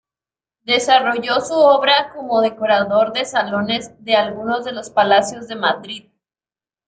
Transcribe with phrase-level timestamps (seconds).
[0.63, 6.05] Desarrolló su obra como decorador de salones de algunos de los palacios de Madrid.